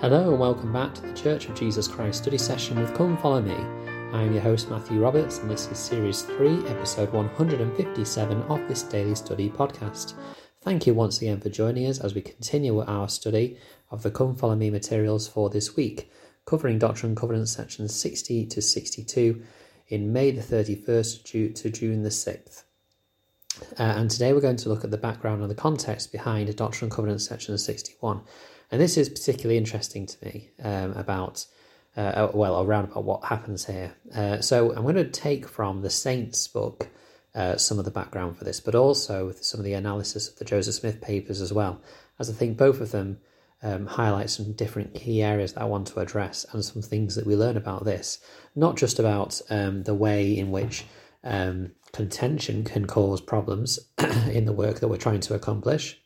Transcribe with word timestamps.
Hello 0.00 0.30
and 0.30 0.38
welcome 0.38 0.72
back 0.72 0.94
to 0.94 1.02
the 1.02 1.12
Church 1.12 1.48
of 1.48 1.56
Jesus 1.56 1.88
Christ 1.88 2.22
study 2.22 2.38
session 2.38 2.78
with 2.78 2.94
Come 2.94 3.18
Follow 3.18 3.42
Me. 3.42 3.56
I 4.12 4.22
am 4.22 4.32
your 4.32 4.42
host 4.42 4.70
Matthew 4.70 5.00
Roberts 5.00 5.38
and 5.38 5.50
this 5.50 5.66
is 5.66 5.76
series 5.76 6.22
3, 6.22 6.68
episode 6.68 7.12
157 7.12 8.42
of 8.42 8.68
this 8.68 8.84
daily 8.84 9.16
study 9.16 9.50
podcast. 9.50 10.14
Thank 10.62 10.86
you 10.86 10.94
once 10.94 11.20
again 11.20 11.40
for 11.40 11.48
joining 11.48 11.86
us 11.86 11.98
as 11.98 12.14
we 12.14 12.20
continue 12.20 12.80
our 12.80 13.08
study 13.08 13.58
of 13.90 14.04
the 14.04 14.12
Come 14.12 14.36
Follow 14.36 14.54
Me 14.54 14.70
materials 14.70 15.26
for 15.26 15.50
this 15.50 15.74
week, 15.74 16.12
covering 16.46 16.78
Doctrine 16.78 17.10
and 17.10 17.18
Covenants 17.18 17.50
sections 17.50 17.92
60 18.00 18.46
to 18.46 18.62
62 18.62 19.42
in 19.88 20.12
May 20.12 20.30
the 20.30 20.42
31st 20.42 21.54
to 21.54 21.70
June 21.70 22.04
the 22.04 22.10
6th. 22.10 22.62
Uh, 23.76 23.82
and 23.82 24.08
today 24.08 24.32
we're 24.32 24.40
going 24.40 24.54
to 24.58 24.68
look 24.68 24.84
at 24.84 24.92
the 24.92 24.96
background 24.96 25.42
and 25.42 25.50
the 25.50 25.56
context 25.56 26.12
behind 26.12 26.54
Doctrine 26.54 26.86
and 26.86 26.92
Covenants 26.92 27.26
section 27.26 27.58
61. 27.58 28.20
And 28.70 28.80
this 28.80 28.96
is 28.96 29.08
particularly 29.08 29.56
interesting 29.56 30.06
to 30.06 30.24
me 30.24 30.50
um, 30.62 30.92
about, 30.92 31.46
uh, 31.96 32.00
uh, 32.00 32.30
well, 32.34 32.62
around 32.62 32.84
about 32.84 33.04
what 33.04 33.24
happens 33.24 33.66
here. 33.66 33.94
Uh, 34.14 34.40
so 34.40 34.72
I'm 34.74 34.82
going 34.82 34.96
to 34.96 35.08
take 35.08 35.48
from 35.48 35.82
the 35.82 35.90
Saints 35.90 36.46
book 36.48 36.88
uh, 37.34 37.56
some 37.56 37.78
of 37.78 37.84
the 37.84 37.90
background 37.90 38.36
for 38.36 38.44
this, 38.44 38.60
but 38.60 38.74
also 38.74 39.32
some 39.40 39.60
of 39.60 39.64
the 39.64 39.74
analysis 39.74 40.28
of 40.28 40.36
the 40.38 40.44
Joseph 40.44 40.74
Smith 40.74 41.00
papers 41.00 41.40
as 41.40 41.52
well, 41.52 41.80
as 42.18 42.28
I 42.28 42.32
think 42.32 42.58
both 42.58 42.80
of 42.80 42.90
them 42.90 43.18
um, 43.62 43.86
highlight 43.86 44.30
some 44.30 44.52
different 44.52 44.94
key 44.94 45.22
areas 45.22 45.52
that 45.52 45.62
I 45.62 45.66
want 45.66 45.86
to 45.88 46.00
address 46.00 46.46
and 46.52 46.64
some 46.64 46.82
things 46.82 47.14
that 47.14 47.26
we 47.26 47.36
learn 47.36 47.56
about 47.56 47.84
this, 47.84 48.18
not 48.54 48.76
just 48.76 48.98
about 48.98 49.40
um, 49.50 49.82
the 49.84 49.94
way 49.94 50.36
in 50.36 50.50
which 50.50 50.84
um, 51.24 51.72
contention 51.92 52.64
can 52.64 52.86
cause 52.86 53.20
problems 53.20 53.78
in 53.98 54.44
the 54.44 54.52
work 54.52 54.80
that 54.80 54.88
we're 54.88 54.96
trying 54.96 55.20
to 55.20 55.34
accomplish, 55.34 56.00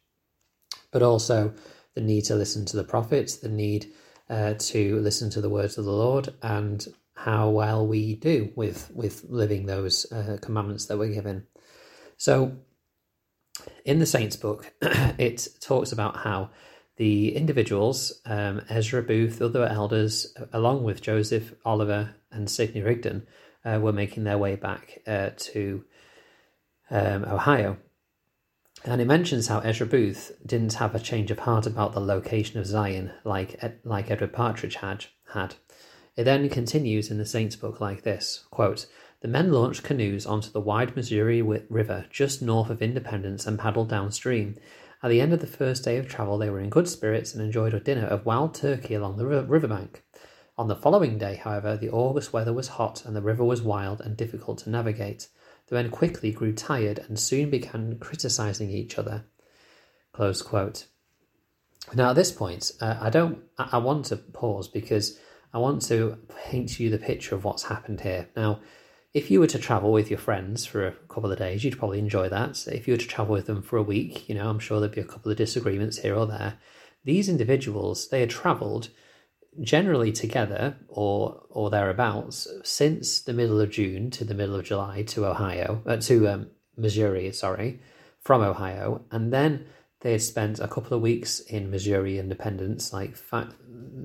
but 0.90 1.02
also 1.02 1.52
the 1.94 2.00
need 2.00 2.24
to 2.24 2.34
listen 2.34 2.64
to 2.66 2.76
the 2.76 2.84
prophets, 2.84 3.36
the 3.36 3.48
need 3.48 3.92
uh, 4.28 4.54
to 4.54 4.98
listen 5.00 5.30
to 5.30 5.40
the 5.40 5.50
words 5.50 5.78
of 5.78 5.84
the 5.84 5.92
Lord, 5.92 6.32
and 6.42 6.86
how 7.14 7.50
well 7.50 7.86
we 7.86 8.14
do 8.16 8.52
with 8.56 8.90
with 8.94 9.24
living 9.28 9.66
those 9.66 10.10
uh, 10.10 10.38
commandments 10.40 10.86
that 10.86 10.98
we're 10.98 11.14
given. 11.14 11.46
So, 12.16 12.56
in 13.84 13.98
the 13.98 14.06
Saints 14.06 14.36
book, 14.36 14.72
it 14.82 15.48
talks 15.60 15.92
about 15.92 16.16
how 16.16 16.50
the 16.96 17.34
individuals, 17.34 18.20
um, 18.26 18.62
Ezra 18.68 19.02
Booth, 19.02 19.40
other 19.40 19.66
elders, 19.66 20.34
along 20.52 20.84
with 20.84 21.02
Joseph 21.02 21.54
Oliver 21.64 22.14
and 22.30 22.50
Sidney 22.50 22.82
Rigdon, 22.82 23.26
uh, 23.64 23.78
were 23.80 23.92
making 23.92 24.24
their 24.24 24.38
way 24.38 24.56
back 24.56 25.00
uh, 25.06 25.30
to 25.36 25.84
um, 26.90 27.24
Ohio. 27.24 27.78
And 28.84 29.00
it 29.00 29.06
mentions 29.06 29.46
how 29.46 29.60
Ezra 29.60 29.86
Booth 29.86 30.32
didn't 30.44 30.74
have 30.74 30.94
a 30.94 31.00
change 31.00 31.30
of 31.30 31.40
heart 31.40 31.66
about 31.66 31.92
the 31.92 32.00
location 32.00 32.58
of 32.58 32.66
Zion 32.66 33.12
like, 33.24 33.60
like 33.84 34.10
Edward 34.10 34.32
Partridge 34.32 34.74
had, 34.76 35.06
had. 35.32 35.54
It 36.16 36.24
then 36.24 36.48
continues 36.48 37.08
in 37.08 37.16
the 37.16 37.24
Saints 37.24 37.54
book 37.54 37.80
like 37.80 38.02
this 38.02 38.44
quote, 38.50 38.86
The 39.20 39.28
men 39.28 39.52
launched 39.52 39.84
canoes 39.84 40.26
onto 40.26 40.50
the 40.50 40.60
wide 40.60 40.96
Missouri 40.96 41.42
River 41.42 42.06
just 42.10 42.42
north 42.42 42.70
of 42.70 42.82
Independence 42.82 43.46
and 43.46 43.56
paddled 43.56 43.88
downstream. 43.88 44.56
At 45.00 45.10
the 45.10 45.20
end 45.20 45.32
of 45.32 45.40
the 45.40 45.46
first 45.46 45.84
day 45.84 45.96
of 45.96 46.08
travel, 46.08 46.36
they 46.36 46.50
were 46.50 46.60
in 46.60 46.68
good 46.68 46.88
spirits 46.88 47.34
and 47.34 47.42
enjoyed 47.42 47.74
a 47.74 47.80
dinner 47.80 48.06
of 48.06 48.26
wild 48.26 48.54
turkey 48.54 48.94
along 48.94 49.16
the 49.16 49.26
riverbank. 49.26 50.02
On 50.58 50.66
the 50.66 50.76
following 50.76 51.18
day, 51.18 51.36
however, 51.36 51.76
the 51.76 51.90
August 51.90 52.32
weather 52.32 52.52
was 52.52 52.68
hot 52.68 53.04
and 53.04 53.14
the 53.14 53.22
river 53.22 53.44
was 53.44 53.62
wild 53.62 54.00
and 54.00 54.16
difficult 54.16 54.58
to 54.58 54.70
navigate. 54.70 55.28
The 55.72 55.82
men 55.82 55.90
quickly 55.90 56.32
grew 56.32 56.52
tired 56.52 56.98
and 56.98 57.18
soon 57.18 57.48
began 57.48 57.98
criticizing 57.98 58.68
each 58.68 58.98
other. 58.98 59.24
Close 60.12 60.42
quote. 60.42 60.84
Now, 61.94 62.10
at 62.10 62.16
this 62.16 62.30
point, 62.30 62.72
uh, 62.82 62.98
I 63.00 63.08
don't. 63.08 63.38
I 63.56 63.78
want 63.78 64.04
to 64.06 64.18
pause 64.18 64.68
because 64.68 65.18
I 65.54 65.56
want 65.56 65.80
to 65.84 66.18
paint 66.44 66.78
you 66.78 66.90
the 66.90 66.98
picture 66.98 67.34
of 67.34 67.44
what's 67.44 67.62
happened 67.62 68.02
here. 68.02 68.28
Now, 68.36 68.60
if 69.14 69.30
you 69.30 69.40
were 69.40 69.46
to 69.46 69.58
travel 69.58 69.92
with 69.92 70.10
your 70.10 70.18
friends 70.18 70.66
for 70.66 70.86
a 70.86 70.92
couple 71.08 71.32
of 71.32 71.38
days, 71.38 71.64
you'd 71.64 71.78
probably 71.78 72.00
enjoy 72.00 72.28
that. 72.28 72.68
If 72.70 72.86
you 72.86 72.92
were 72.92 72.98
to 72.98 73.08
travel 73.08 73.32
with 73.32 73.46
them 73.46 73.62
for 73.62 73.78
a 73.78 73.82
week, 73.82 74.28
you 74.28 74.34
know, 74.34 74.50
I'm 74.50 74.58
sure 74.58 74.78
there'd 74.78 74.92
be 74.92 75.00
a 75.00 75.04
couple 75.04 75.32
of 75.32 75.38
disagreements 75.38 76.00
here 76.00 76.16
or 76.16 76.26
there. 76.26 76.58
These 77.02 77.30
individuals, 77.30 78.10
they 78.10 78.20
had 78.20 78.28
travelled 78.28 78.90
generally 79.60 80.12
together 80.12 80.76
or 80.88 81.42
or 81.50 81.70
thereabouts 81.70 82.48
since 82.64 83.20
the 83.20 83.32
middle 83.32 83.60
of 83.60 83.70
June 83.70 84.10
to 84.10 84.24
the 84.24 84.34
middle 84.34 84.54
of 84.56 84.64
July 84.64 85.02
to 85.02 85.26
Ohio 85.26 85.82
uh, 85.86 85.96
to 85.98 86.28
um, 86.28 86.50
Missouri, 86.76 87.30
sorry, 87.32 87.80
from 88.20 88.40
Ohio, 88.42 89.02
and 89.10 89.32
then 89.32 89.66
they 90.00 90.12
had 90.12 90.22
spent 90.22 90.58
a 90.58 90.68
couple 90.68 90.96
of 90.96 91.02
weeks 91.02 91.40
in 91.40 91.70
Missouri 91.70 92.18
Independence, 92.18 92.92
like 92.92 93.16
fa- 93.16 93.54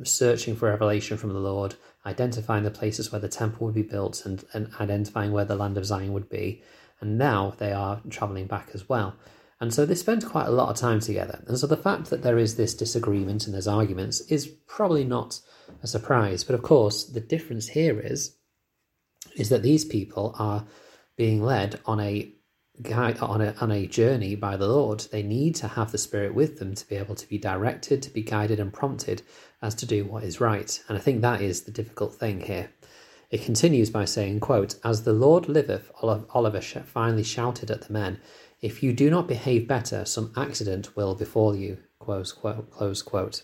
searching 0.03 0.55
for 0.55 0.69
revelation 0.69 1.17
from 1.17 1.33
the 1.33 1.39
Lord, 1.39 1.75
identifying 2.05 2.63
the 2.63 2.71
places 2.71 3.11
where 3.11 3.21
the 3.21 3.27
temple 3.27 3.65
would 3.65 3.75
be 3.75 3.81
built, 3.81 4.25
and, 4.25 4.43
and 4.53 4.69
identifying 4.79 5.31
where 5.31 5.45
the 5.45 5.55
land 5.55 5.77
of 5.77 5.85
Zion 5.85 6.13
would 6.13 6.29
be. 6.29 6.61
And 7.01 7.17
now 7.17 7.55
they 7.57 7.73
are 7.73 8.01
traveling 8.09 8.45
back 8.45 8.69
as 8.73 8.87
well. 8.87 9.15
And 9.59 9.73
so 9.73 9.85
they 9.85 9.95
spend 9.95 10.25
quite 10.25 10.47
a 10.47 10.51
lot 10.51 10.69
of 10.69 10.75
time 10.75 10.99
together. 10.99 11.43
And 11.47 11.57
so 11.57 11.65
the 11.65 11.77
fact 11.77 12.09
that 12.09 12.21
there 12.21 12.37
is 12.37 12.55
this 12.55 12.75
disagreement 12.75 13.45
and 13.45 13.53
there's 13.53 13.67
arguments 13.67 14.21
is 14.21 14.47
probably 14.67 15.03
not 15.03 15.39
a 15.81 15.87
surprise. 15.87 16.43
But 16.43 16.55
of 16.55 16.61
course, 16.61 17.05
the 17.05 17.19
difference 17.19 17.69
here 17.69 17.99
is 17.99 18.35
is 19.35 19.49
that 19.49 19.63
these 19.63 19.85
people 19.85 20.35
are 20.39 20.65
being 21.15 21.43
led 21.43 21.79
on 21.85 21.99
a 21.99 22.31
on 22.91 23.41
a 23.41 23.55
on 23.59 23.71
a 23.71 23.87
journey 23.87 24.35
by 24.35 24.55
the 24.55 24.67
Lord. 24.67 24.99
They 25.11 25.23
need 25.23 25.55
to 25.55 25.67
have 25.67 25.91
the 25.91 25.97
Spirit 25.97 26.35
with 26.35 26.59
them 26.59 26.75
to 26.75 26.87
be 26.87 26.95
able 26.95 27.15
to 27.15 27.27
be 27.27 27.39
directed, 27.39 28.03
to 28.03 28.11
be 28.11 28.21
guided 28.21 28.59
and 28.59 28.71
prompted 28.71 29.23
as 29.61 29.73
to 29.75 29.87
do 29.87 30.05
what 30.05 30.23
is 30.23 30.39
right. 30.39 30.83
And 30.87 30.97
I 30.97 31.01
think 31.01 31.21
that 31.21 31.41
is 31.41 31.63
the 31.63 31.71
difficult 31.71 32.13
thing 32.13 32.41
here. 32.41 32.69
It 33.29 33.43
continues 33.43 33.89
by 33.89 34.05
saying, 34.05 34.39
quote, 34.39 34.75
As 34.85 35.03
the 35.03 35.11
Lord 35.11 35.49
liveth, 35.49 35.91
Oliver 36.01 36.61
finally 36.61 37.23
shouted 37.23 37.69
at 37.69 37.81
the 37.81 37.93
men, 37.93 38.19
if 38.61 38.81
you 38.81 38.93
do 38.93 39.09
not 39.09 39.27
behave 39.27 39.67
better, 39.67 40.05
some 40.05 40.33
accident 40.35 40.95
will 40.95 41.15
befall 41.15 41.55
you. 41.55 41.77
Close 41.99 42.31
quote. 42.31 42.71
Close 42.71 43.01
quote. 43.01 43.43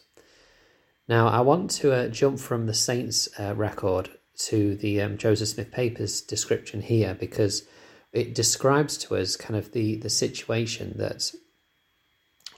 Now, 1.07 1.27
I 1.27 1.41
want 1.41 1.69
to 1.71 1.91
uh, 1.91 2.07
jump 2.07 2.39
from 2.39 2.65
the 2.65 2.73
Saints 2.73 3.27
uh, 3.39 3.53
record 3.55 4.09
to 4.45 4.75
the 4.75 5.01
um, 5.01 5.17
Joseph 5.17 5.49
Smith 5.49 5.71
Papers 5.71 6.21
description 6.21 6.81
here 6.81 7.13
because 7.13 7.67
it 8.11 8.33
describes 8.33 8.97
to 8.99 9.15
us 9.15 9.35
kind 9.35 9.55
of 9.57 9.71
the, 9.73 9.97
the 9.97 10.09
situation 10.09 10.93
that 10.97 11.31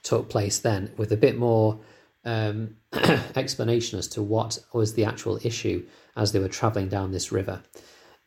took 0.03 0.29
place 0.29 0.59
then 0.59 0.91
with 0.95 1.11
a 1.11 1.17
bit 1.17 1.37
more 1.37 1.79
um, 2.23 2.75
explanation 3.35 3.99
as 3.99 4.07
to 4.09 4.21
what 4.21 4.59
was 4.73 4.93
the 4.93 5.05
actual 5.05 5.39
issue 5.43 5.85
as 6.15 6.31
they 6.31 6.39
were 6.39 6.47
travelling 6.47 6.87
down 6.87 7.11
this 7.11 7.31
river. 7.31 7.61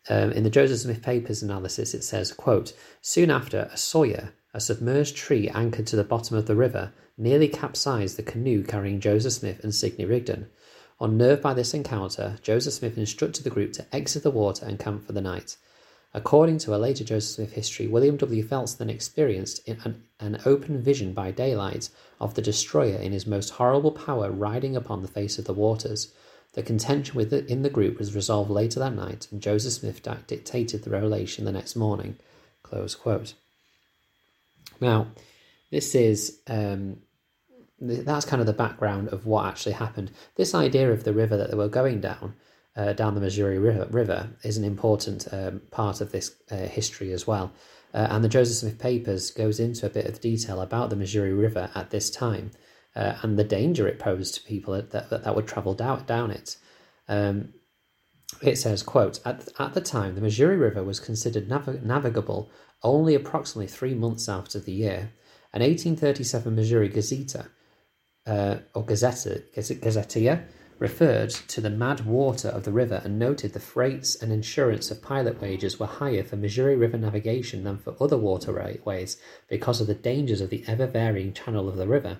Um, 0.09 0.33
in 0.33 0.43
the 0.43 0.51
Joseph 0.51 0.81
Smith 0.81 1.03
Papers 1.03 1.43
analysis, 1.43 1.93
it 1.95 2.03
says, 2.03 2.33
quote, 2.33 2.73
Soon 3.03 3.31
after, 3.31 3.69
a 3.73 3.77
sawyer, 3.77 4.33
a 4.55 4.61
submerged 4.61 5.17
tree 5.17 5.49
anchored 5.51 5.87
to 5.89 5.97
the 5.97 6.05
bottom 6.05 6.37
of 6.37 6.47
the 6.47 6.57
river, 6.57 6.93
nearly 7.19 7.49
capsized 7.49 8.17
the 8.17 8.23
canoe 8.23 8.63
carrying 8.63 9.01
Joseph 9.01 9.35
Smith 9.35 9.63
and 9.63 9.75
Sidney 9.75 10.05
Rigdon. 10.07 10.49
Unnerved 11.01 11.43
by 11.43 11.55
this 11.55 11.75
encounter, 11.75 12.39
Joseph 12.43 12.75
Smith 12.75 12.97
instructed 12.97 13.45
the 13.45 13.51
group 13.51 13.73
to 13.75 13.87
exit 13.95 14.23
the 14.23 14.31
water 14.31 14.65
and 14.65 14.79
camp 14.79 15.07
for 15.07 15.13
the 15.13 15.21
night. 15.21 15.57
According 16.15 16.59
to 16.59 16.75
a 16.75 16.79
later 16.79 17.05
Joseph 17.05 17.35
Smith 17.35 17.53
history, 17.53 17.87
William 17.87 18.17
W. 18.17 18.43
Phelps 18.43 18.75
then 18.75 18.89
experienced 18.89 19.69
an, 19.69 20.03
an 20.19 20.41
open 20.47 20.81
vision 20.81 21.13
by 21.13 21.31
daylight 21.31 21.91
of 22.19 22.35
the 22.35 22.43
destroyer 22.43 22.97
in 22.97 23.13
his 23.13 23.27
most 23.27 23.51
horrible 23.51 23.93
power 23.93 24.31
riding 24.31 24.75
upon 24.75 25.03
the 25.03 25.09
face 25.09 25.39
of 25.39 25.45
the 25.45 25.53
waters. 25.53 26.15
The 26.55 26.63
contention 26.63 27.15
within 27.15 27.63
the 27.63 27.71
group 27.71 27.99
was 27.99 28.15
resolved 28.15 28.51
later 28.51 28.81
that 28.81 28.95
night, 28.95 29.29
and 29.31 29.41
Joseph 29.41 29.75
Smith 29.75 30.03
dictated 30.27 30.83
the 30.83 30.91
revelation 30.91 31.45
the 31.45 31.53
next 31.53 31.77
morning. 31.77 32.17
Close 32.63 32.95
quote. 32.95 33.35
Now, 34.81 35.09
this 35.71 35.95
is 35.95 36.39
um, 36.47 36.99
that's 37.81 38.25
kind 38.25 38.41
of 38.41 38.47
the 38.47 38.53
background 38.53 39.09
of 39.09 39.27
what 39.27 39.47
actually 39.47 39.73
happened. 39.73 40.11
This 40.37 40.55
idea 40.55 40.91
of 40.91 41.05
the 41.05 41.13
river 41.13 41.37
that 41.37 41.51
they 41.51 41.57
were 41.57 41.69
going 41.69 42.01
down, 42.01 42.35
uh, 42.77 42.93
down 42.93 43.15
the 43.15 43.21
Missouri 43.21 43.59
River, 43.59 43.87
river 43.91 44.31
is 44.43 44.57
an 44.57 44.65
important 44.65 45.29
um, 45.33 45.61
part 45.71 46.01
of 46.01 46.13
this 46.13 46.35
uh, 46.51 46.57
history 46.57 47.13
as 47.13 47.27
well. 47.27 47.53
Uh, 47.95 48.09
and 48.11 48.25
the 48.25 48.29
Joseph 48.29 48.57
Smith 48.57 48.79
Papers 48.79 49.31
goes 49.31 49.61
into 49.61 49.87
a 49.87 49.91
bit 49.91 50.07
of 50.07 50.21
detail 50.21 50.61
about 50.61 50.91
the 50.91 50.97
Missouri 50.97 51.33
River 51.33 51.71
at 51.75 51.91
this 51.91 52.11
time 52.11 52.51
uh, 52.99 53.17
and 53.23 53.39
the 53.39 53.45
danger 53.45 53.87
it 53.87 54.01
posed 54.01 54.35
to 54.35 54.43
people 54.43 54.75
that, 54.75 54.91
that, 54.91 55.23
that 55.23 55.37
would 55.37 55.47
travel 55.47 55.73
down, 55.73 56.05
down 56.05 56.33
it. 56.33 56.57
Um, 57.07 57.55
it 58.43 58.57
says, 58.57 58.83
quote, 58.83 59.21
at, 59.25 59.49
at 59.61 59.75
the 59.75 59.81
time, 59.81 60.17
the 60.17 60.21
Missouri 60.21 60.57
River 60.57 60.83
was 60.83 60.99
considered 60.99 61.49
nav- 61.49 61.85
navigable 61.85 62.51
only 62.83 63.15
approximately 63.15 63.69
three 63.69 63.95
months 63.95 64.29
out 64.29 64.57
of 64.57 64.65
the 64.65 64.73
year. 64.73 65.13
An 65.53 65.63
1837 65.63 66.55
Missouri 66.55 66.89
Gazette, 66.89 67.47
uh, 68.27 68.57
or 68.75 68.85
Gazette, 68.85 69.55
Gazetteer, 69.55 70.49
referred 70.81 71.31
to 71.31 71.61
the 71.61 71.71
mad 71.71 72.05
water 72.05 72.49
of 72.49 72.65
the 72.65 72.73
river 72.73 73.01
and 73.05 73.19
noted 73.19 73.53
the 73.53 73.61
freights 73.61 74.21
and 74.21 74.33
insurance 74.33 74.91
of 74.91 75.03
pilot 75.03 75.41
wages 75.41 75.79
were 75.79 75.87
higher 75.87 76.25
for 76.25 76.37
Missouri 76.37 76.77
River 76.77 76.99
navigation 76.99 77.63
than 77.63 77.79
for 77.79 77.97
other 78.01 78.19
waterways 78.19 79.17
because 79.49 79.81
of 79.81 79.87
the 79.87 79.95
dangers 79.95 80.41
of 80.41 80.51
the 80.51 80.65
ever 80.67 80.87
varying 80.87 81.33
channel 81.33 81.69
of 81.69 81.77
the 81.77 81.87
river. 81.87 82.19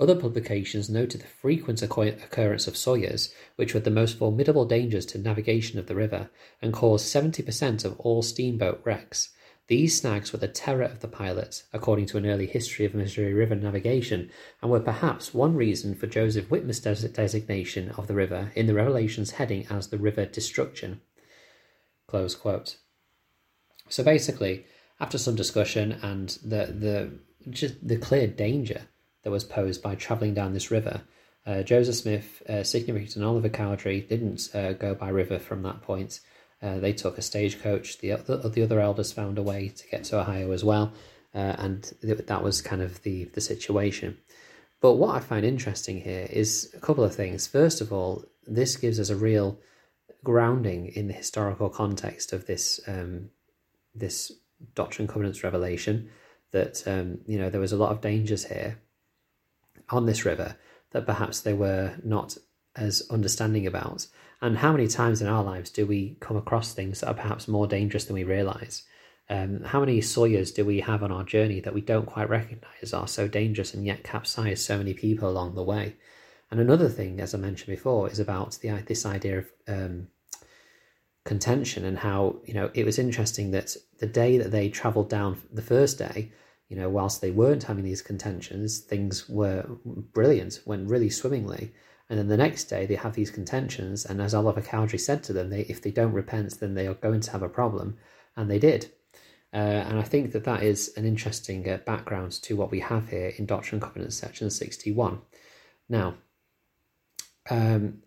Other 0.00 0.14
publications 0.14 0.88
noted 0.88 1.22
the 1.22 1.26
frequent 1.26 1.82
occurrence 1.82 2.68
of 2.68 2.76
sawyers, 2.76 3.34
which 3.56 3.74
were 3.74 3.80
the 3.80 3.90
most 3.90 4.16
formidable 4.16 4.64
dangers 4.64 5.04
to 5.06 5.18
navigation 5.18 5.78
of 5.78 5.86
the 5.86 5.96
river, 5.96 6.30
and 6.62 6.72
caused 6.72 7.12
70% 7.12 7.84
of 7.84 7.98
all 7.98 8.22
steamboat 8.22 8.80
wrecks. 8.84 9.30
These 9.66 10.00
snags 10.00 10.32
were 10.32 10.38
the 10.38 10.46
terror 10.46 10.84
of 10.84 11.00
the 11.00 11.08
pilot, 11.08 11.64
according 11.72 12.06
to 12.06 12.16
an 12.16 12.26
early 12.26 12.46
history 12.46 12.86
of 12.86 12.94
Missouri 12.94 13.34
River 13.34 13.56
navigation, 13.56 14.30
and 14.62 14.70
were 14.70 14.80
perhaps 14.80 15.34
one 15.34 15.56
reason 15.56 15.96
for 15.96 16.06
Joseph 16.06 16.48
Whitmer's 16.48 16.80
designation 16.80 17.90
of 17.90 18.06
the 18.06 18.14
river 18.14 18.52
in 18.54 18.66
the 18.66 18.74
Revelations 18.74 19.32
heading 19.32 19.66
as 19.68 19.88
the 19.88 19.98
River 19.98 20.24
Destruction. 20.24 21.00
Close 22.06 22.36
quote. 22.36 22.76
So 23.88 24.04
basically, 24.04 24.64
after 25.00 25.18
some 25.18 25.34
discussion 25.34 25.92
and 25.92 26.30
the 26.42 26.66
the 26.66 27.50
just 27.50 27.86
the 27.86 27.96
clear 27.96 28.26
danger 28.26 28.82
that 29.22 29.30
was 29.30 29.44
posed 29.44 29.82
by 29.82 29.94
travelling 29.94 30.34
down 30.34 30.52
this 30.52 30.70
river, 30.70 31.02
uh, 31.48 31.62
Joseph 31.62 31.94
Smith, 31.94 32.42
uh, 32.46 32.62
Sidney 32.62 33.08
and 33.14 33.24
Oliver 33.24 33.48
Cowdery 33.48 34.02
didn't 34.02 34.54
uh, 34.54 34.74
go 34.74 34.94
by 34.94 35.08
river 35.08 35.38
from 35.38 35.62
that 35.62 35.80
point. 35.80 36.20
Uh, 36.60 36.78
they 36.78 36.92
took 36.92 37.16
a 37.16 37.22
stagecoach. 37.22 37.98
The 37.98 38.12
other, 38.12 38.36
the 38.48 38.62
other 38.62 38.80
elders 38.80 39.12
found 39.12 39.38
a 39.38 39.42
way 39.42 39.68
to 39.68 39.88
get 39.88 40.04
to 40.04 40.20
Ohio 40.20 40.50
as 40.52 40.62
well, 40.62 40.92
uh, 41.34 41.54
and 41.58 41.90
that 42.02 42.42
was 42.42 42.60
kind 42.60 42.82
of 42.82 43.02
the 43.02 43.24
the 43.32 43.40
situation. 43.40 44.18
But 44.82 44.94
what 44.94 45.14
I 45.14 45.20
find 45.20 45.44
interesting 45.44 46.02
here 46.02 46.26
is 46.30 46.70
a 46.76 46.80
couple 46.80 47.02
of 47.02 47.14
things. 47.14 47.46
First 47.46 47.80
of 47.80 47.92
all, 47.92 48.24
this 48.46 48.76
gives 48.76 49.00
us 49.00 49.08
a 49.08 49.16
real 49.16 49.58
grounding 50.22 50.88
in 50.88 51.06
the 51.06 51.14
historical 51.14 51.70
context 51.70 52.34
of 52.34 52.46
this 52.46 52.78
um, 52.86 53.30
this 53.94 54.32
Doctrine 54.74 55.04
and 55.04 55.08
Covenants 55.08 55.44
revelation. 55.44 56.10
That 56.50 56.82
um, 56.86 57.20
you 57.26 57.38
know 57.38 57.48
there 57.48 57.60
was 57.60 57.72
a 57.72 57.78
lot 57.78 57.92
of 57.92 58.02
dangers 58.02 58.44
here 58.44 58.78
on 59.90 60.06
this 60.06 60.24
river 60.24 60.56
that 60.90 61.06
perhaps 61.06 61.40
they 61.40 61.52
were 61.52 61.94
not 62.02 62.36
as 62.76 63.02
understanding 63.10 63.66
about. 63.66 64.06
And 64.40 64.58
how 64.58 64.72
many 64.72 64.86
times 64.86 65.20
in 65.20 65.28
our 65.28 65.42
lives 65.42 65.70
do 65.70 65.86
we 65.86 66.16
come 66.20 66.36
across 66.36 66.72
things 66.72 67.00
that 67.00 67.08
are 67.08 67.14
perhaps 67.14 67.48
more 67.48 67.66
dangerous 67.66 68.04
than 68.04 68.14
we 68.14 68.24
realize? 68.24 68.84
Um, 69.30 69.62
how 69.62 69.80
many 69.80 70.00
sawyers 70.00 70.52
do 70.52 70.64
we 70.64 70.80
have 70.80 71.02
on 71.02 71.12
our 71.12 71.24
journey 71.24 71.60
that 71.60 71.74
we 71.74 71.82
don't 71.82 72.06
quite 72.06 72.30
recognize 72.30 72.94
are 72.94 73.08
so 73.08 73.28
dangerous 73.28 73.74
and 73.74 73.84
yet 73.84 74.04
capsize 74.04 74.64
so 74.64 74.78
many 74.78 74.94
people 74.94 75.28
along 75.28 75.54
the 75.54 75.62
way? 75.62 75.96
And 76.50 76.60
another 76.60 76.88
thing, 76.88 77.20
as 77.20 77.34
I 77.34 77.38
mentioned 77.38 77.76
before, 77.76 78.08
is 78.08 78.20
about 78.20 78.58
the 78.62 78.70
this 78.86 79.04
idea 79.04 79.38
of 79.38 79.46
um, 79.66 80.08
contention 81.24 81.84
and 81.84 81.98
how 81.98 82.36
you 82.46 82.54
know 82.54 82.70
it 82.72 82.86
was 82.86 82.98
interesting 82.98 83.50
that 83.50 83.76
the 83.98 84.06
day 84.06 84.38
that 84.38 84.50
they 84.50 84.70
travelled 84.70 85.10
down 85.10 85.42
the 85.52 85.60
first 85.60 85.98
day, 85.98 86.32
you 86.68 86.76
know, 86.76 86.88
whilst 86.88 87.20
they 87.20 87.30
weren't 87.30 87.64
having 87.64 87.84
these 87.84 88.02
contentions, 88.02 88.78
things 88.78 89.28
were 89.28 89.64
brilliant, 89.84 90.60
went 90.66 90.88
really 90.88 91.10
swimmingly. 91.10 91.72
And 92.10 92.18
then 92.18 92.28
the 92.28 92.36
next 92.36 92.64
day 92.64 92.86
they 92.86 92.94
have 92.94 93.14
these 93.14 93.30
contentions, 93.30 94.04
and 94.04 94.20
as 94.20 94.34
Oliver 94.34 94.60
Cowdery 94.60 94.98
said 94.98 95.22
to 95.24 95.32
them, 95.32 95.50
they, 95.50 95.62
if 95.62 95.82
they 95.82 95.90
don't 95.90 96.12
repent, 96.12 96.60
then 96.60 96.74
they 96.74 96.86
are 96.86 96.94
going 96.94 97.20
to 97.20 97.32
have 97.32 97.42
a 97.42 97.48
problem, 97.48 97.96
and 98.36 98.50
they 98.50 98.58
did. 98.58 98.90
Uh, 99.52 99.56
and 99.56 99.98
I 99.98 100.02
think 100.02 100.32
that 100.32 100.44
that 100.44 100.62
is 100.62 100.92
an 100.96 101.06
interesting 101.06 101.68
uh, 101.68 101.78
background 101.78 102.32
to 102.42 102.56
what 102.56 102.70
we 102.70 102.80
have 102.80 103.08
here 103.08 103.32
in 103.36 103.46
Doctrine 103.46 103.76
and 103.76 103.82
Covenants 103.82 104.16
section 104.16 104.50
61. 104.50 105.20
Now, 105.88 106.14
um, 107.50 108.02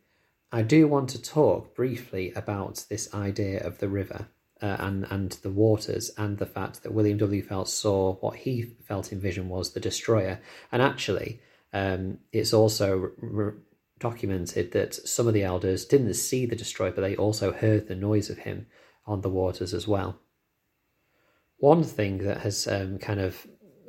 I 0.51 0.61
do 0.61 0.87
want 0.87 1.09
to 1.11 1.21
talk 1.21 1.75
briefly 1.75 2.31
about 2.35 2.85
this 2.89 3.11
idea 3.13 3.65
of 3.65 3.79
the 3.79 3.89
river 3.89 4.27
uh, 4.61 4.77
and 4.79 5.05
and 5.09 5.31
the 5.43 5.49
waters 5.49 6.11
and 6.17 6.37
the 6.37 6.45
fact 6.45 6.83
that 6.83 6.93
William 6.93 7.17
W. 7.17 7.41
Phelps 7.41 7.73
saw 7.73 8.15
what 8.15 8.37
he 8.37 8.63
felt 8.87 9.11
in 9.11 9.19
vision 9.19 9.49
was 9.49 9.73
the 9.73 9.79
destroyer. 9.79 10.39
And 10.71 10.81
actually, 10.81 11.39
um, 11.73 12.19
it's 12.31 12.53
also 12.53 13.11
re- 13.17 13.53
documented 13.99 14.71
that 14.71 14.93
some 14.93 15.27
of 15.27 15.33
the 15.33 15.43
elders 15.43 15.85
didn't 15.85 16.13
see 16.15 16.45
the 16.45 16.55
destroyer, 16.55 16.91
but 16.91 17.01
they 17.01 17.15
also 17.15 17.51
heard 17.51 17.87
the 17.87 17.95
noise 17.95 18.29
of 18.29 18.39
him 18.39 18.67
on 19.05 19.21
the 19.21 19.29
waters 19.29 19.73
as 19.73 19.87
well. 19.87 20.19
One 21.57 21.83
thing 21.83 22.19
that 22.19 22.41
has 22.41 22.67
um, 22.67 22.97
kind 22.97 23.19
of 23.19 23.45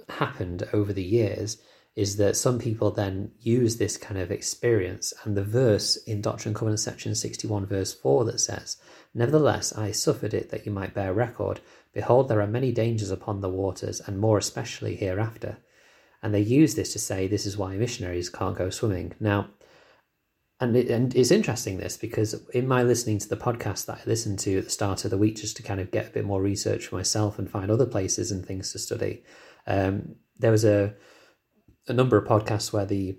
happened 0.09 0.69
over 0.73 0.93
the 0.93 1.03
years 1.03 1.59
is 1.95 2.17
that 2.17 2.37
some 2.37 2.59
people 2.59 2.91
then 2.91 3.31
use 3.41 3.77
this 3.77 3.99
kind 3.99 4.19
of 4.19 4.31
experience 4.31 5.13
and 5.25 5.37
the 5.37 5.45
verse 5.45 5.97
in 5.97 6.23
Doctrine 6.23 6.51
and 6.51 6.57
Covenants 6.57 6.83
section 6.83 7.15
61 7.15 7.67
verse 7.67 7.93
4 7.93 8.25
that 8.25 8.41
says, 8.41 8.79
Nevertheless 9.15 9.77
I 9.77 9.91
suffered 9.91 10.33
it 10.33 10.51
that 10.51 10.65
you 10.65 10.73
might 10.73 10.95
bear 10.95 11.13
record. 11.13 11.61
Behold, 11.93 12.29
there 12.29 12.41
are 12.41 12.47
many 12.47 12.73
dangers 12.73 13.11
upon 13.11 13.41
the 13.41 13.51
waters, 13.51 14.01
and 14.01 14.19
more 14.19 14.39
especially 14.39 14.97
hereafter. 14.97 15.59
And 16.23 16.33
they 16.33 16.41
use 16.41 16.75
this 16.75 16.93
to 16.95 16.99
say 16.99 17.27
this 17.27 17.45
is 17.45 17.59
why 17.59 17.77
missionaries 17.77 18.31
can't 18.31 18.57
go 18.57 18.71
swimming. 18.71 19.13
Now, 19.21 19.49
and, 20.59 20.77
it, 20.77 20.89
and 20.89 21.15
it's 21.15 21.33
interesting 21.33 21.77
this 21.77 21.97
because 21.97 22.35
in 22.51 22.69
my 22.69 22.83
listening 22.85 23.19
to 23.19 23.29
the 23.29 23.37
podcast 23.37 23.87
that 23.87 23.99
I 23.99 24.03
listened 24.09 24.39
to 24.41 24.59
at 24.59 24.65
the 24.65 24.71
start 24.71 25.05
of 25.05 25.11
the 25.11 25.19
week, 25.19 25.37
just 25.37 25.57
to 25.57 25.63
kind 25.63 25.81
of 25.81 25.91
get 25.91 26.07
a 26.07 26.11
bit 26.11 26.25
more 26.25 26.41
research 26.41 26.87
for 26.87 26.95
myself 26.95 27.39
and 27.39 27.51
find 27.51 27.71
other 27.71 27.85
places 27.85 28.31
and 28.31 28.47
things 28.47 28.73
to 28.73 28.79
study, 28.79 29.25
um, 29.67 30.15
there 30.39 30.53
was 30.53 30.65
a 30.65 30.95
a 31.89 31.93
number 31.93 32.17
of 32.17 32.27
podcasts 32.27 32.73
where 32.73 32.87
the 32.87 33.17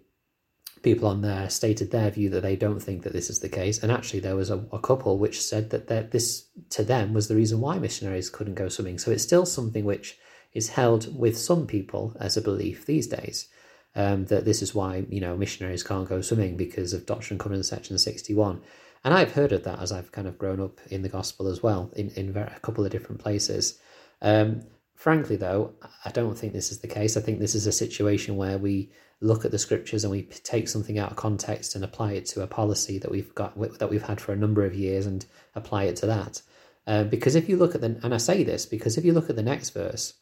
people 0.83 1.07
on 1.07 1.21
there 1.21 1.49
stated 1.49 1.91
their 1.91 2.11
view 2.11 2.29
that 2.29 2.41
they 2.41 2.55
don't 2.55 2.81
think 2.81 3.03
that 3.03 3.13
this 3.13 3.29
is 3.29 3.39
the 3.39 3.49
case. 3.49 3.81
And 3.81 3.91
actually, 3.91 4.19
there 4.19 4.35
was 4.35 4.49
a, 4.49 4.65
a 4.71 4.79
couple 4.79 5.17
which 5.17 5.41
said 5.41 5.69
that 5.71 6.11
this, 6.11 6.47
to 6.71 6.83
them, 6.83 7.13
was 7.13 7.27
the 7.27 7.35
reason 7.35 7.61
why 7.61 7.79
missionaries 7.79 8.29
couldn't 8.29 8.55
go 8.55 8.67
swimming. 8.67 8.99
So 8.99 9.11
it's 9.11 9.23
still 9.23 9.45
something 9.45 9.85
which 9.85 10.17
is 10.53 10.69
held 10.69 11.17
with 11.17 11.37
some 11.37 11.65
people 11.65 12.15
as 12.19 12.37
a 12.37 12.41
belief 12.41 12.85
these 12.85 13.07
days. 13.07 13.47
Um, 13.95 14.25
that 14.25 14.43
this 14.43 14.63
is 14.63 14.73
why 14.73 15.05
you 15.07 15.21
know 15.21 15.37
missionaries 15.37 15.83
can't 15.83 16.09
go 16.09 16.19
swimming 16.21 16.57
because 16.57 16.93
of 16.93 17.05
Doctrine 17.05 17.35
and 17.35 17.39
Covenants 17.39 17.69
section 17.69 17.97
61. 17.97 18.61
And 19.03 19.13
I've 19.13 19.33
heard 19.33 19.51
of 19.51 19.63
that 19.65 19.79
as 19.79 19.91
I've 19.91 20.11
kind 20.11 20.27
of 20.27 20.39
grown 20.39 20.59
up 20.59 20.79
in 20.89 21.03
the 21.03 21.09
gospel 21.09 21.47
as 21.47 21.61
well, 21.61 21.91
in, 21.95 22.09
in 22.11 22.35
a 22.35 22.59
couple 22.61 22.85
of 22.85 22.91
different 22.91 23.21
places. 23.21 23.79
Um, 24.21 24.63
Frankly, 25.03 25.35
though, 25.35 25.73
I 26.05 26.11
don't 26.11 26.37
think 26.37 26.53
this 26.53 26.71
is 26.71 26.79
the 26.79 26.87
case. 26.87 27.17
I 27.17 27.19
think 27.19 27.37
this 27.37 27.55
is 27.55 27.67
a 27.67 27.73
situation 27.73 28.37
where 28.37 28.57
we 28.57 28.89
look 29.19 29.43
at 29.43 29.51
the 29.51 29.59
scriptures 29.59 30.05
and 30.05 30.11
we 30.11 30.21
take 30.21 30.69
something 30.69 30.97
out 30.97 31.11
of 31.11 31.17
context 31.17 31.75
and 31.75 31.83
apply 31.83 32.13
it 32.13 32.25
to 32.27 32.41
a 32.41 32.47
policy 32.47 32.99
that 32.99 33.11
we've 33.11 33.35
got 33.35 33.59
that 33.79 33.89
we've 33.89 34.07
had 34.07 34.21
for 34.21 34.31
a 34.31 34.37
number 34.37 34.63
of 34.63 34.73
years 34.73 35.05
and 35.05 35.25
apply 35.55 35.83
it 35.83 35.97
to 35.97 36.05
that. 36.05 36.41
Uh, 36.87 37.03
because 37.03 37.35
if 37.35 37.49
you 37.49 37.57
look 37.57 37.75
at 37.75 37.81
the 37.81 37.99
and 38.01 38.13
I 38.13 38.17
say 38.17 38.45
this 38.45 38.65
because 38.65 38.97
if 38.97 39.03
you 39.03 39.11
look 39.11 39.29
at 39.29 39.35
the 39.35 39.43
next 39.43 39.71
verse, 39.71 40.13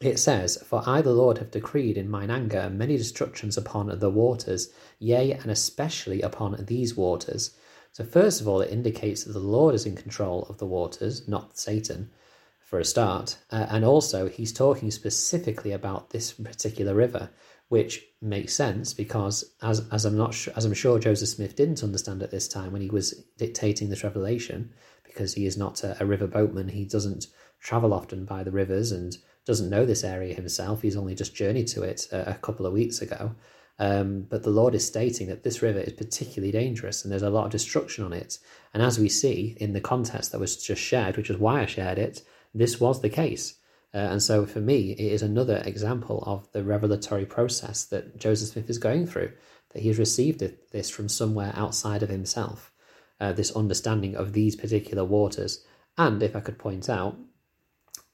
it 0.00 0.20
says, 0.20 0.58
For 0.58 0.80
I, 0.86 1.02
the 1.02 1.10
Lord, 1.10 1.38
have 1.38 1.50
decreed 1.50 1.98
in 1.98 2.08
mine 2.08 2.30
anger 2.30 2.70
many 2.70 2.96
destructions 2.96 3.56
upon 3.56 3.98
the 3.98 4.10
waters, 4.10 4.68
yea, 5.00 5.32
and 5.32 5.50
especially 5.50 6.22
upon 6.22 6.64
these 6.66 6.94
waters. 6.94 7.50
So, 7.90 8.04
first 8.04 8.40
of 8.40 8.46
all, 8.46 8.60
it 8.60 8.70
indicates 8.70 9.24
that 9.24 9.32
the 9.32 9.40
Lord 9.40 9.74
is 9.74 9.86
in 9.86 9.96
control 9.96 10.44
of 10.44 10.58
the 10.58 10.66
waters, 10.66 11.26
not 11.26 11.58
Satan 11.58 12.12
for 12.68 12.78
a 12.78 12.84
start. 12.84 13.38
Uh, 13.50 13.64
and 13.70 13.82
also, 13.82 14.28
he's 14.28 14.52
talking 14.52 14.90
specifically 14.90 15.72
about 15.72 16.10
this 16.10 16.32
particular 16.32 16.94
river, 16.94 17.30
which 17.70 18.04
makes 18.20 18.52
sense 18.52 18.92
because, 18.92 19.54
as, 19.62 19.88
as 19.90 20.04
I'm 20.04 20.18
not 20.18 20.36
as 20.54 20.66
I'm 20.66 20.74
sure 20.74 20.98
Joseph 20.98 21.30
Smith 21.30 21.56
didn't 21.56 21.82
understand 21.82 22.22
at 22.22 22.30
this 22.30 22.46
time 22.46 22.72
when 22.72 22.82
he 22.82 22.90
was 22.90 23.24
dictating 23.38 23.88
this 23.88 24.04
revelation, 24.04 24.70
because 25.02 25.32
he 25.32 25.46
is 25.46 25.56
not 25.56 25.82
a, 25.82 25.96
a 25.98 26.04
river 26.04 26.26
boatman, 26.26 26.68
he 26.68 26.84
doesn't 26.84 27.28
travel 27.58 27.94
often 27.94 28.26
by 28.26 28.44
the 28.44 28.50
rivers 28.50 28.92
and 28.92 29.16
doesn't 29.46 29.70
know 29.70 29.86
this 29.86 30.04
area 30.04 30.34
himself. 30.34 30.82
He's 30.82 30.96
only 30.96 31.14
just 31.14 31.34
journeyed 31.34 31.68
to 31.68 31.82
it 31.82 32.06
a, 32.12 32.32
a 32.32 32.34
couple 32.34 32.66
of 32.66 32.74
weeks 32.74 33.00
ago. 33.00 33.34
Um, 33.78 34.26
but 34.28 34.42
the 34.42 34.50
Lord 34.50 34.74
is 34.74 34.86
stating 34.86 35.28
that 35.28 35.42
this 35.42 35.62
river 35.62 35.78
is 35.78 35.94
particularly 35.94 36.52
dangerous 36.52 37.02
and 37.02 37.10
there's 37.10 37.22
a 37.22 37.30
lot 37.30 37.46
of 37.46 37.52
destruction 37.52 38.04
on 38.04 38.12
it. 38.12 38.38
And 38.74 38.82
as 38.82 38.98
we 38.98 39.08
see 39.08 39.56
in 39.58 39.72
the 39.72 39.80
context 39.80 40.32
that 40.32 40.40
was 40.40 40.62
just 40.62 40.82
shared, 40.82 41.16
which 41.16 41.30
is 41.30 41.38
why 41.38 41.62
I 41.62 41.66
shared 41.66 41.96
it, 41.96 42.20
this 42.54 42.80
was 42.80 43.00
the 43.00 43.10
case. 43.10 43.54
Uh, 43.94 43.98
and 43.98 44.22
so 44.22 44.44
for 44.44 44.60
me, 44.60 44.92
it 44.92 45.12
is 45.12 45.22
another 45.22 45.62
example 45.64 46.22
of 46.26 46.50
the 46.52 46.62
revelatory 46.62 47.24
process 47.24 47.84
that 47.84 48.18
Joseph 48.18 48.50
Smith 48.50 48.68
is 48.68 48.78
going 48.78 49.06
through, 49.06 49.32
that 49.70 49.82
he's 49.82 49.98
received 49.98 50.42
this 50.72 50.90
from 50.90 51.08
somewhere 51.08 51.52
outside 51.54 52.02
of 52.02 52.08
himself, 52.08 52.72
uh, 53.20 53.32
this 53.32 53.54
understanding 53.56 54.14
of 54.14 54.32
these 54.32 54.56
particular 54.56 55.04
waters. 55.04 55.64
And 55.96 56.22
if 56.22 56.36
I 56.36 56.40
could 56.40 56.58
point 56.58 56.88
out, 56.88 57.16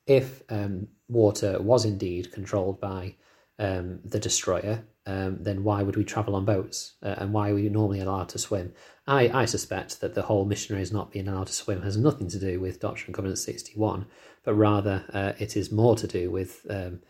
if 0.06 0.42
um, 0.48 0.88
water 1.08 1.60
was 1.60 1.84
indeed 1.84 2.32
controlled 2.32 2.80
by 2.80 3.16
um, 3.58 4.00
the 4.04 4.18
destroyer, 4.18 4.84
um, 5.06 5.38
then 5.40 5.64
why 5.64 5.82
would 5.82 5.96
we 5.96 6.04
travel 6.04 6.34
on 6.34 6.44
boats? 6.44 6.94
Uh, 7.02 7.14
and 7.18 7.32
why 7.32 7.50
are 7.50 7.54
we 7.54 7.68
normally 7.68 8.00
allowed 8.00 8.28
to 8.30 8.38
swim? 8.38 8.73
I, 9.06 9.28
I 9.28 9.44
suspect 9.44 10.00
that 10.00 10.14
the 10.14 10.23
whole 10.23 10.44
missionaries 10.44 10.92
not 10.92 11.12
being 11.12 11.28
allowed 11.28 11.49
to 11.49 11.52
swim 11.52 11.82
has 11.82 11.96
nothing 11.96 12.28
to 12.30 12.38
do 12.38 12.58
with 12.58 12.80
Doctrine 12.80 13.08
and 13.08 13.14
Covenant 13.14 13.38
61, 13.38 14.06
but 14.44 14.54
rather 14.54 15.04
uh, 15.12 15.32
it 15.38 15.56
is 15.56 15.70
more 15.70 15.94
to 15.96 16.06
do 16.06 16.30
with 16.30 16.66
um, 16.70 17.00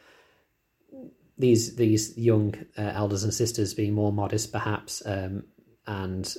these 1.39 1.77
these 1.77 2.17
young 2.17 2.55
uh, 2.79 2.93
elders 2.95 3.25
and 3.25 3.35
sisters 3.35 3.75
being 3.75 3.93
more 3.93 4.13
modest, 4.13 4.53
perhaps, 4.53 5.03
um, 5.07 5.45
and 5.87 6.35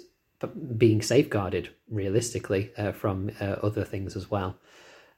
being 0.77 1.01
safeguarded 1.01 1.69
realistically 1.89 2.71
uh, 2.77 2.91
from 2.91 3.31
uh, 3.39 3.55
other 3.63 3.83
things 3.83 4.15
as 4.15 4.29
well. 4.29 4.57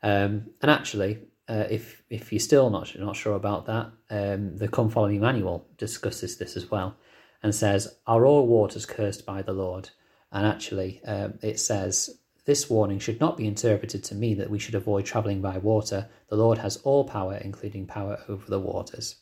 Um, 0.03 0.51
and 0.61 0.69
actually, 0.69 1.19
uh, 1.49 1.65
if 1.69 2.03
if 2.09 2.31
you're 2.31 2.39
still 2.39 2.69
not 2.69 2.97
not 2.99 3.15
sure 3.15 3.35
about 3.35 3.65
that, 3.65 3.91
um, 4.09 4.57
the 4.57 4.67
Come 4.67 4.89
Follow 4.89 5.07
Me 5.07 5.19
manual 5.19 5.67
discusses 5.77 6.37
this 6.37 6.57
as 6.57 6.69
well, 6.69 6.95
and 7.41 7.53
says, 7.53 7.97
"Are 8.05 8.25
all 8.25 8.47
waters 8.47 8.85
cursed 8.85 9.25
by 9.25 9.41
the 9.41 9.53
Lord?" 9.53 9.89
And 10.31 10.45
actually, 10.45 11.01
um, 11.05 11.39
it 11.41 11.59
says 11.59 12.19
this 12.45 12.69
warning 12.69 12.99
should 12.99 13.19
not 13.19 13.37
be 13.37 13.47
interpreted 13.47 14.03
to 14.05 14.15
mean 14.15 14.37
that 14.37 14.49
we 14.49 14.59
should 14.59 14.75
avoid 14.75 15.05
traveling 15.05 15.41
by 15.41 15.57
water. 15.57 16.09
The 16.29 16.37
Lord 16.37 16.57
has 16.59 16.77
all 16.77 17.03
power, 17.03 17.35
including 17.35 17.87
power 17.87 18.23
over 18.29 18.49
the 18.49 18.59
waters. 18.59 19.17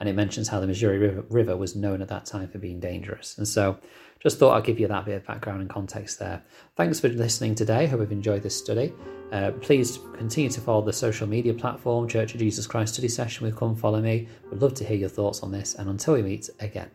And 0.00 0.08
it 0.08 0.14
mentions 0.14 0.48
how 0.48 0.60
the 0.60 0.66
Missouri 0.66 0.98
River, 0.98 1.24
River 1.28 1.56
was 1.56 1.74
known 1.74 2.00
at 2.02 2.08
that 2.08 2.24
time 2.24 2.48
for 2.48 2.58
being 2.58 2.78
dangerous. 2.78 3.36
And 3.36 3.48
so, 3.48 3.78
just 4.20 4.38
thought 4.38 4.56
I'd 4.56 4.64
give 4.64 4.80
you 4.80 4.88
that 4.88 5.04
bit 5.04 5.16
of 5.16 5.26
background 5.26 5.60
and 5.60 5.70
context 5.70 6.18
there. 6.18 6.42
Thanks 6.76 7.00
for 7.00 7.08
listening 7.08 7.54
today. 7.54 7.86
Hope 7.86 8.00
you've 8.00 8.12
enjoyed 8.12 8.42
this 8.42 8.56
study. 8.56 8.92
Uh, 9.32 9.52
please 9.60 9.98
continue 10.16 10.50
to 10.50 10.60
follow 10.60 10.82
the 10.82 10.92
social 10.92 11.26
media 11.26 11.54
platform, 11.54 12.08
Church 12.08 12.34
of 12.34 12.40
Jesus 12.40 12.66
Christ 12.66 12.94
Study 12.94 13.08
Session 13.08 13.46
with 13.46 13.56
Come 13.56 13.76
Follow 13.76 14.00
Me. 14.00 14.26
We'd 14.50 14.60
love 14.60 14.74
to 14.74 14.84
hear 14.84 14.96
your 14.96 15.08
thoughts 15.08 15.42
on 15.42 15.52
this, 15.52 15.74
and 15.74 15.88
until 15.88 16.14
we 16.14 16.22
meet 16.22 16.48
again. 16.60 16.90